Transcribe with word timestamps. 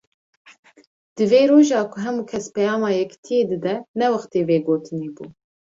Di 1.15 1.25
vê 1.31 1.41
roja 1.51 1.79
ku 1.91 1.97
hemû 2.05 2.23
kes 2.29 2.45
peyama 2.55 2.89
yekitiyê 2.99 3.43
dide, 3.49 3.73
ne 3.97 4.05
wextê 4.13 4.39
vê 4.47 4.57
gotinê 4.65 5.09
bû. 5.15 5.25